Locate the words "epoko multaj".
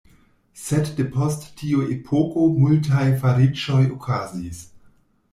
1.95-3.03